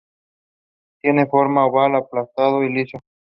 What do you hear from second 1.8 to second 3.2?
aplastado y liso.